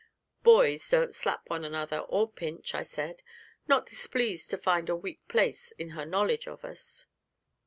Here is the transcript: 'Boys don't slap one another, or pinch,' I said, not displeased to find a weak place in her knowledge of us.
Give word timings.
'Boys 0.41 0.89
don't 0.89 1.13
slap 1.13 1.47
one 1.47 1.63
another, 1.63 1.99
or 1.99 2.27
pinch,' 2.27 2.73
I 2.73 2.81
said, 2.81 3.21
not 3.67 3.85
displeased 3.85 4.49
to 4.49 4.57
find 4.57 4.89
a 4.89 4.95
weak 4.95 5.19
place 5.27 5.73
in 5.73 5.89
her 5.89 6.05
knowledge 6.07 6.47
of 6.47 6.65
us. 6.65 7.05